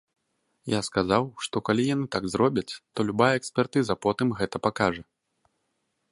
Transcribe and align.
Я 0.73 0.77
сказаў, 0.87 1.23
што 1.47 1.57
калі 1.67 1.83
яны 1.95 2.05
так 2.15 2.23
зробяць, 2.35 2.73
то 2.93 2.99
любая 3.09 3.29
экспертыза 3.41 3.93
потым 4.07 4.27
гэта 4.41 4.57
пакажа. 4.69 5.03